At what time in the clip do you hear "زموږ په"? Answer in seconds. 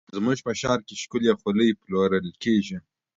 0.15-0.51